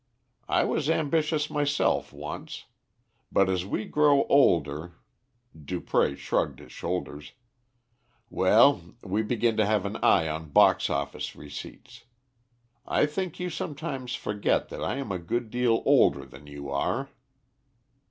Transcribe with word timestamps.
I 0.49 0.63
was 0.63 0.89
ambitious 0.89 1.47
myself 1.51 2.11
once, 2.11 2.65
but 3.31 3.51
as 3.51 3.67
we 3.67 3.85
grow 3.85 4.23
older" 4.29 4.93
Dupré 5.55 6.17
shrugged 6.17 6.57
his 6.57 6.71
shoulders 6.71 7.33
"well, 8.27 8.95
we 9.03 9.21
begin 9.21 9.57
to 9.57 9.65
have 9.67 9.85
an 9.85 9.97
eye 9.97 10.27
on 10.27 10.49
box 10.49 10.89
office 10.89 11.35
receipts. 11.35 12.05
I 12.83 13.05
think 13.05 13.39
you 13.39 13.51
sometimes 13.51 14.15
forget 14.15 14.69
that 14.69 14.83
I 14.83 14.95
am 14.95 15.11
a 15.11 15.19
good 15.19 15.51
deal 15.51 15.83
older 15.85 16.25
than 16.25 16.47
you 16.47 16.71
are." 16.71 17.09